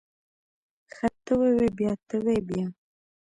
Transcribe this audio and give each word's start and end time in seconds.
ښه 0.93 1.07
ته 1.25 1.31
ووی 1.39 1.67
بيا 1.77 1.91
ته 2.07 2.15
وی 2.25 2.39
بيا. 2.49 2.65